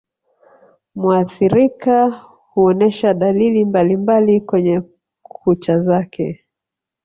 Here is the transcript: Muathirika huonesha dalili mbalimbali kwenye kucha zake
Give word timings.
Muathirika 0.95 2.11
huonesha 2.49 3.13
dalili 3.13 3.65
mbalimbali 3.65 4.41
kwenye 4.41 4.81
kucha 5.21 5.79
zake 5.79 6.45